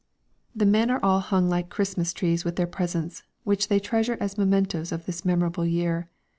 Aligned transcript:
The 0.55 0.65
men 0.65 0.89
are 0.89 0.99
all 1.05 1.19
hung 1.19 1.47
like 1.47 1.69
Christmas 1.69 2.11
trees 2.11 2.43
with 2.43 2.55
their 2.55 2.65
presents, 2.65 3.21
which 3.43 3.67
they 3.67 3.79
treasure 3.79 4.17
as 4.19 4.33
mementoes 4.33 4.91
of 4.91 5.05
this 5.05 5.23
memorable 5.23 5.63
year. 5.67 6.09